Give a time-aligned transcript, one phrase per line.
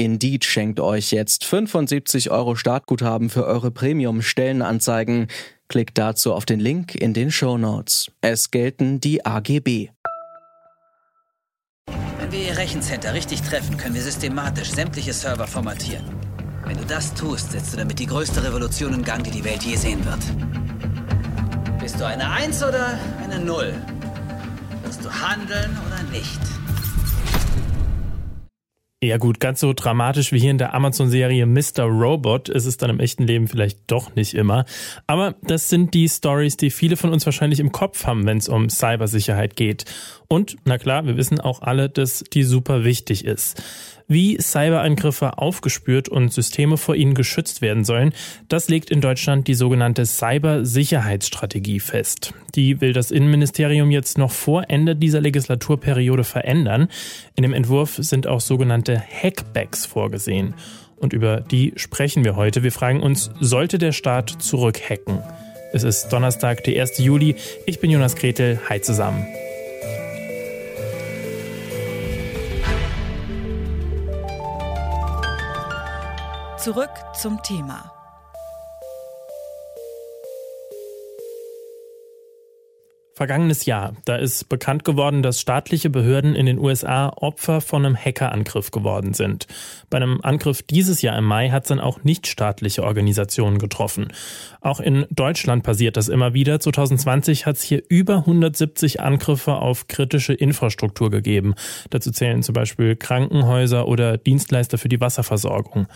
[0.00, 5.26] Indeed schenkt euch jetzt 75 Euro Startguthaben für eure Premium-Stellenanzeigen.
[5.68, 8.10] Klickt dazu auf den Link in den Show Notes.
[8.22, 9.90] Es gelten die AGB.
[12.18, 16.06] Wenn wir Ihr Rechencenter richtig treffen, können wir systematisch sämtliche Server formatieren.
[16.64, 19.62] Wenn du das tust, setzt du damit die größte Revolution in Gang, die die Welt
[19.64, 21.78] je sehen wird.
[21.78, 23.74] Bist du eine Eins oder eine Null?
[24.82, 26.40] Wirst du handeln oder nicht?
[29.02, 31.84] Ja gut, ganz so dramatisch wie hier in der Amazon-Serie Mr.
[31.84, 34.66] Robot ist es dann im echten Leben vielleicht doch nicht immer.
[35.06, 38.50] Aber das sind die Stories, die viele von uns wahrscheinlich im Kopf haben, wenn es
[38.50, 39.86] um Cybersicherheit geht.
[40.28, 43.62] Und, na klar, wir wissen auch alle, dass die super wichtig ist.
[44.10, 48.12] Wie Cyberangriffe aufgespürt und Systeme vor ihnen geschützt werden sollen,
[48.48, 52.34] das legt in Deutschland die sogenannte Cybersicherheitsstrategie fest.
[52.56, 56.88] Die will das Innenministerium jetzt noch vor Ende dieser Legislaturperiode verändern.
[57.36, 60.54] In dem Entwurf sind auch sogenannte Hackbacks vorgesehen.
[60.96, 62.64] Und über die sprechen wir heute.
[62.64, 65.20] Wir fragen uns, sollte der Staat zurückhacken?
[65.72, 66.98] Es ist Donnerstag, der 1.
[66.98, 67.36] Juli.
[67.64, 68.58] Ich bin Jonas Gretel.
[68.68, 69.24] Hi zusammen.
[76.62, 77.90] Zurück zum Thema.
[83.14, 87.96] Vergangenes Jahr, da ist bekannt geworden, dass staatliche Behörden in den USA Opfer von einem
[87.96, 89.46] Hackerangriff geworden sind.
[89.88, 94.08] Bei einem Angriff dieses Jahr im Mai hat es dann auch nichtstaatliche Organisationen getroffen.
[94.60, 96.60] Auch in Deutschland passiert das immer wieder.
[96.60, 101.54] 2020 hat es hier über 170 Angriffe auf kritische Infrastruktur gegeben.
[101.88, 105.86] Dazu zählen zum Beispiel Krankenhäuser oder Dienstleister für die Wasserversorgung.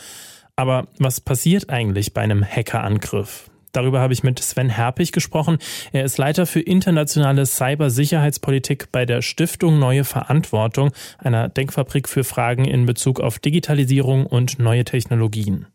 [0.57, 3.51] Aber was passiert eigentlich bei einem Hackerangriff?
[3.73, 5.59] Darüber habe ich mit Sven Herpich gesprochen.
[5.93, 12.67] Er ist Leiter für internationale Cybersicherheitspolitik bei der Stiftung Neue Verantwortung, einer Denkfabrik für Fragen
[12.67, 15.67] in Bezug auf Digitalisierung und neue Technologien.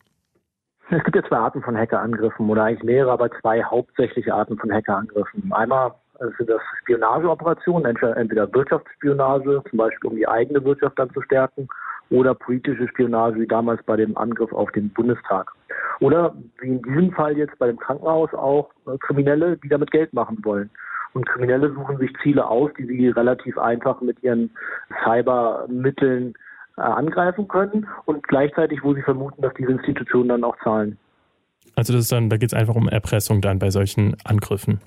[0.90, 4.72] Es gibt ja zwei Arten von Hackerangriffen oder eigentlich mehrere, aber zwei hauptsächliche Arten von
[4.72, 5.52] Hackerangriffen.
[5.52, 5.92] Einmal
[6.38, 11.68] sind das Spionageoperationen, entweder Wirtschaftsspionage, zum Beispiel um die eigene Wirtschaft dann zu stärken,
[12.10, 15.52] oder politische Spionage, wie damals bei dem Angriff auf den Bundestag.
[16.00, 20.14] Oder wie in diesem Fall jetzt bei dem Krankenhaus auch äh, Kriminelle, die damit Geld
[20.14, 20.70] machen wollen.
[21.14, 24.52] Und Kriminelle suchen sich Ziele aus, die sie relativ einfach mit ihren
[25.04, 26.34] Cybermitteln
[26.78, 30.98] äh, angreifen können und gleichzeitig, wo sie vermuten, dass diese Institutionen dann auch zahlen.
[31.76, 34.80] Also das ist dann, da geht es einfach um Erpressung dann bei solchen Angriffen.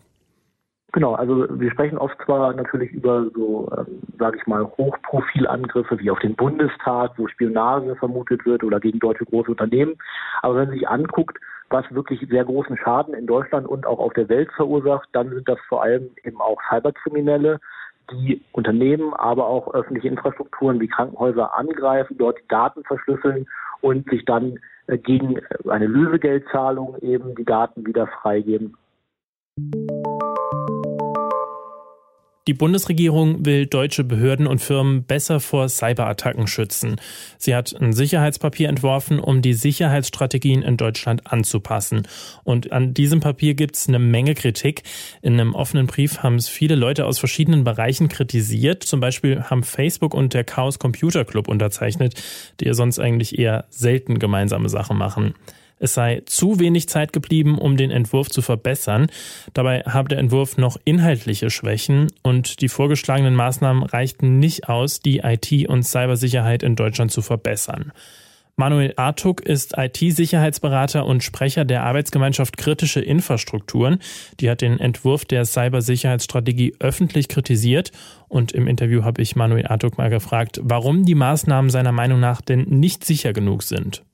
[0.92, 6.10] Genau, also wir sprechen oft zwar natürlich über so, ähm, sage ich mal, Hochprofilangriffe wie
[6.10, 9.94] auf den Bundestag, wo Spionage vermutet wird oder gegen deutsche große Unternehmen.
[10.42, 11.38] Aber wenn man sich anguckt,
[11.70, 15.48] was wirklich sehr großen Schaden in Deutschland und auch auf der Welt verursacht, dann sind
[15.48, 17.58] das vor allem eben auch Cyberkriminelle,
[18.10, 23.47] die Unternehmen, aber auch öffentliche Infrastrukturen wie Krankenhäuser angreifen, dort die Daten verschlüsseln
[23.81, 24.58] und sich dann
[24.88, 28.76] äh, gegen eine Lösegeldzahlung eben die Daten wieder freigeben.
[32.48, 36.97] Die Bundesregierung will deutsche Behörden und Firmen besser vor Cyberattacken schützen.
[37.38, 42.02] Sie hat ein Sicherheitspapier entworfen, um die Sicherheitsstrategien in Deutschland anzupassen.
[42.42, 44.82] Und an diesem Papier gibt es eine Menge Kritik.
[45.20, 48.82] In einem offenen Brief haben es viele Leute aus verschiedenen Bereichen kritisiert.
[48.82, 52.20] Zum Beispiel haben Facebook und der Chaos Computer Club unterzeichnet,
[52.58, 55.34] die ja sonst eigentlich eher selten gemeinsame Sachen machen.
[55.82, 59.09] Es sei zu wenig Zeit geblieben, um den Entwurf zu verbessern.
[59.53, 65.19] Dabei habe der Entwurf noch inhaltliche Schwächen und die vorgeschlagenen Maßnahmen reichten nicht aus, die
[65.19, 67.91] IT- und Cybersicherheit in Deutschland zu verbessern.
[68.54, 73.99] Manuel Artuk ist IT-Sicherheitsberater und Sprecher der Arbeitsgemeinschaft Kritische Infrastrukturen.
[74.38, 77.90] Die hat den Entwurf der Cybersicherheitsstrategie öffentlich kritisiert.
[78.29, 82.40] Und im Interview habe ich Manuel Artuk mal gefragt, warum die Maßnahmen seiner Meinung nach
[82.40, 84.05] denn nicht sicher genug sind.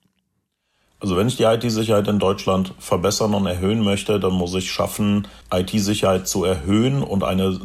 [1.01, 5.27] Also wenn ich die IT-Sicherheit in Deutschland verbessern und erhöhen möchte, dann muss ich schaffen,
[5.53, 7.57] IT-Sicherheit zu erhöhen und eine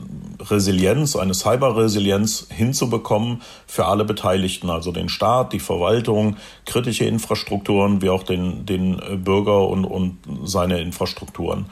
[0.50, 6.36] Resilienz, eine Cyber-Resilienz hinzubekommen für alle Beteiligten, also den Staat, die Verwaltung,
[6.66, 11.66] kritische Infrastrukturen, wie auch den, den Bürger und, und seine Infrastrukturen.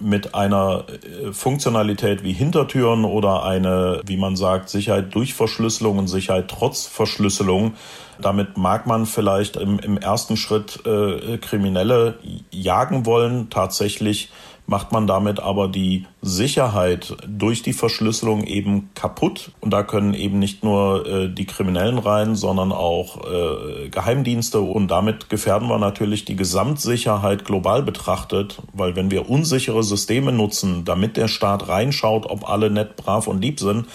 [0.00, 6.08] mit einer äh, Funktionalität wie Hintertüren oder eine, wie man sagt, Sicherheit durch Verschlüsselung und
[6.08, 7.74] Sicherheit trotz Verschlüsselung.
[8.20, 12.18] Damit mag man vielleicht im, im ersten Schritt äh, Kriminelle
[12.50, 13.50] jagen wollen.
[13.50, 14.30] Tatsächlich
[14.66, 19.52] macht man damit aber die Sicherheit durch die Verschlüsselung eben kaputt.
[19.60, 24.60] Und da können eben nicht nur äh, die Kriminellen rein, sondern auch äh, Geheimdienste.
[24.60, 30.84] Und damit gefährden wir natürlich die Gesamtsicherheit global betrachtet, weil wenn wir unsichere Systeme nutzen,
[30.84, 33.86] damit der Staat reinschaut, ob alle nett, brav und lieb sind,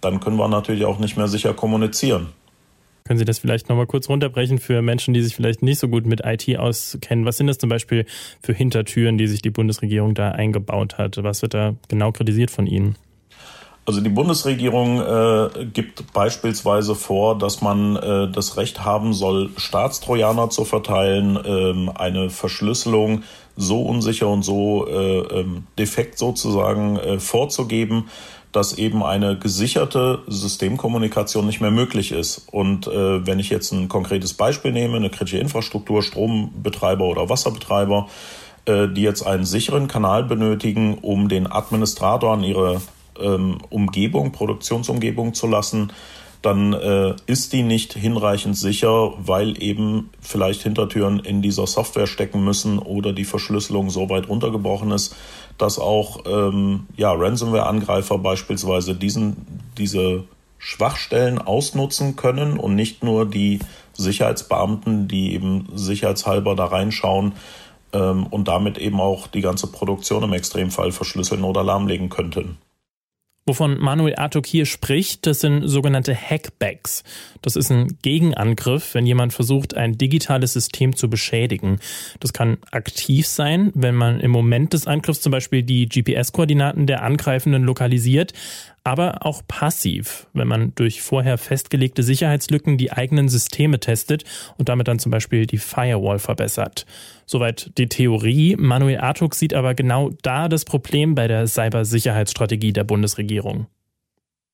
[0.00, 2.28] dann können wir natürlich auch nicht mehr sicher kommunizieren.
[3.06, 6.06] Können Sie das vielleicht nochmal kurz runterbrechen für Menschen, die sich vielleicht nicht so gut
[6.06, 7.26] mit IT auskennen?
[7.26, 8.06] Was sind das zum Beispiel
[8.42, 11.22] für Hintertüren, die sich die Bundesregierung da eingebaut hat?
[11.22, 12.96] Was wird da genau kritisiert von Ihnen?
[13.84, 20.48] Also die Bundesregierung äh, gibt beispielsweise vor, dass man äh, das Recht haben soll, Staatstrojaner
[20.48, 23.22] zu verteilen, ähm, eine Verschlüsselung
[23.54, 28.06] so unsicher und so äh, ähm, defekt sozusagen äh, vorzugeben,
[28.54, 32.46] dass eben eine gesicherte Systemkommunikation nicht mehr möglich ist.
[32.52, 38.08] Und äh, wenn ich jetzt ein konkretes Beispiel nehme, eine kritische Infrastruktur, Strombetreiber oder Wasserbetreiber,
[38.66, 42.80] äh, die jetzt einen sicheren Kanal benötigen, um den Administrator an ihre
[43.20, 45.92] ähm, Umgebung, Produktionsumgebung zu lassen,
[46.44, 52.44] dann äh, ist die nicht hinreichend sicher, weil eben vielleicht Hintertüren in dieser Software stecken
[52.44, 55.16] müssen oder die Verschlüsselung so weit runtergebrochen ist,
[55.58, 60.24] dass auch ähm, ja, Ransomware-Angreifer beispielsweise diesen, diese
[60.58, 63.60] Schwachstellen ausnutzen können und nicht nur die
[63.92, 67.32] Sicherheitsbeamten, die eben sicherheitshalber da reinschauen
[67.92, 72.58] ähm, und damit eben auch die ganze Produktion im Extremfall verschlüsseln oder lahmlegen könnten.
[73.46, 77.04] Wovon Manuel Artuk hier spricht, das sind sogenannte Hackbacks.
[77.42, 81.78] Das ist ein Gegenangriff, wenn jemand versucht, ein digitales System zu beschädigen.
[82.20, 87.02] Das kann aktiv sein, wenn man im Moment des Angriffs zum Beispiel die GPS-Koordinaten der
[87.02, 88.32] Angreifenden lokalisiert,
[88.84, 94.24] aber auch passiv, wenn man durch vorher festgelegte Sicherheitslücken die eigenen Systeme testet
[94.58, 96.84] und damit dann zum Beispiel die Firewall verbessert.
[97.24, 98.56] Soweit die Theorie.
[98.56, 103.66] Manuel Artuk sieht aber genau da das Problem bei der Cybersicherheitsstrategie der Bundesregierung.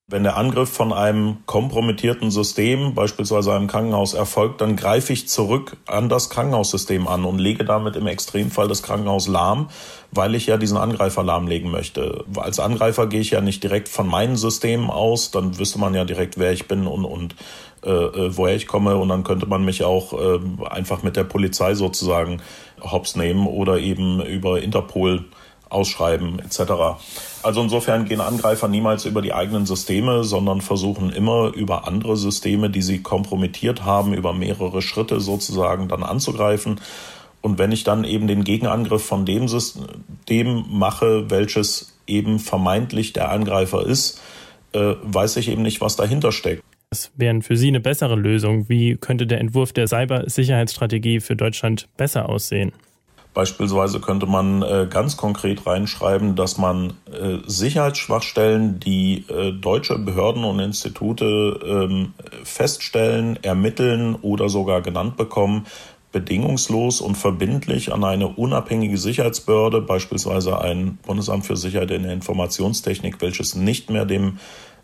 [0.07, 5.77] Wenn der Angriff von einem kompromittierten System, beispielsweise einem Krankenhaus, erfolgt, dann greife ich zurück
[5.85, 9.69] an das Krankenhaussystem an und lege damit im Extremfall das Krankenhaus lahm,
[10.11, 12.25] weil ich ja diesen Angreifer lahmlegen möchte.
[12.35, 16.03] Als Angreifer gehe ich ja nicht direkt von meinen Systemen aus, dann wüsste man ja
[16.03, 17.35] direkt, wer ich bin und, und
[17.85, 20.39] äh, äh woher ich komme und dann könnte man mich auch äh,
[20.69, 22.41] einfach mit der Polizei sozusagen
[22.81, 25.23] hops nehmen oder eben über Interpol
[25.69, 26.99] ausschreiben etc.
[27.43, 32.69] Also insofern gehen Angreifer niemals über die eigenen Systeme, sondern versuchen immer über andere Systeme,
[32.69, 36.79] die sie kompromittiert haben, über mehrere Schritte sozusagen dann anzugreifen.
[37.41, 43.31] Und wenn ich dann eben den Gegenangriff von dem System mache, welches eben vermeintlich der
[43.31, 44.21] Angreifer ist,
[44.73, 46.63] äh, weiß ich eben nicht, was dahinter steckt.
[46.91, 48.67] Was wären für Sie eine bessere Lösung?
[48.69, 52.73] Wie könnte der Entwurf der Cybersicherheitsstrategie für Deutschland besser aussehen?
[53.33, 60.43] Beispielsweise könnte man äh, ganz konkret reinschreiben, dass man äh, Sicherheitsschwachstellen, die äh, deutsche Behörden
[60.43, 61.25] und Institute
[61.65, 62.13] ähm,
[62.43, 65.65] feststellen, ermitteln oder sogar genannt bekommen,
[66.11, 73.21] bedingungslos und verbindlich an eine unabhängige Sicherheitsbehörde, beispielsweise ein Bundesamt für Sicherheit in der Informationstechnik,
[73.21, 74.39] welches nicht mehr dem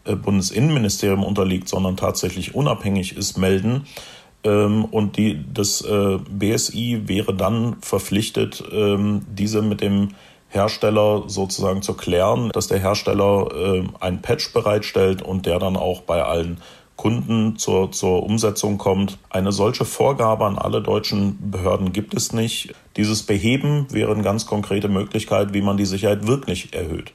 [0.06, 3.86] äh, Bundesinnenministerium unterliegt, sondern tatsächlich unabhängig ist, melden
[4.44, 10.10] und die, das äh, BSI wäre dann verpflichtet, ähm, diese mit dem
[10.50, 16.02] Hersteller sozusagen zu klären, dass der Hersteller äh, ein Patch bereitstellt und der dann auch
[16.02, 16.62] bei allen
[16.96, 19.20] Kunden zur, zur Umsetzung kommt.
[19.30, 22.74] Eine solche Vorgabe an alle deutschen Behörden gibt es nicht.
[22.96, 27.14] Dieses Beheben wäre eine ganz konkrete Möglichkeit, wie man die Sicherheit wirklich erhöht.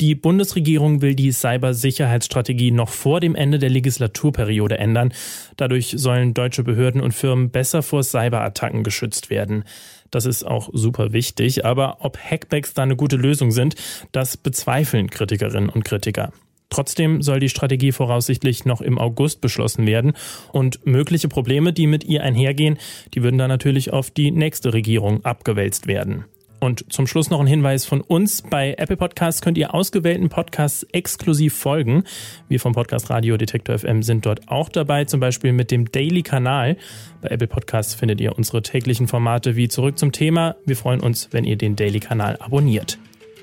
[0.00, 5.12] Die Bundesregierung will die Cybersicherheitsstrategie noch vor dem Ende der Legislaturperiode ändern.
[5.56, 9.64] Dadurch sollen deutsche Behörden und Firmen besser vor Cyberattacken geschützt werden.
[10.10, 13.74] Das ist auch super wichtig, aber ob Hackbacks da eine gute Lösung sind,
[14.12, 16.30] das bezweifeln Kritikerinnen und Kritiker.
[16.68, 20.12] Trotzdem soll die Strategie voraussichtlich noch im August beschlossen werden
[20.52, 22.76] und mögliche Probleme, die mit ihr einhergehen,
[23.14, 26.26] die würden dann natürlich auf die nächste Regierung abgewälzt werden.
[26.58, 28.42] Und zum Schluss noch ein Hinweis von uns.
[28.42, 32.04] Bei Apple Podcasts könnt ihr ausgewählten Podcasts exklusiv folgen.
[32.48, 36.76] Wir vom Podcast Radio Detektor FM sind dort auch dabei, zum Beispiel mit dem Daily-Kanal.
[37.20, 40.56] Bei Apple Podcasts findet ihr unsere täglichen Formate wie Zurück zum Thema.
[40.64, 42.98] Wir freuen uns, wenn ihr den Daily-Kanal abonniert.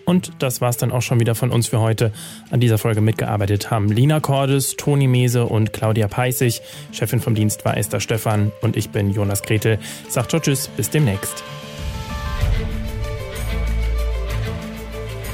[0.05, 2.11] Und das war's dann auch schon wieder von uns für heute.
[2.51, 6.61] An dieser Folge mitgearbeitet haben Lina Cordes, Toni Mese und Claudia Peissig.
[6.91, 9.79] Chefin vom Dienst war Esther Stephan und ich bin Jonas Gretel.
[10.09, 11.43] Sagt tschüss, bis demnächst.